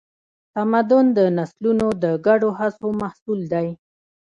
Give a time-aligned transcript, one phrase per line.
[0.55, 3.67] تمدن د نسلونو د ګډو هڅو محصول دی.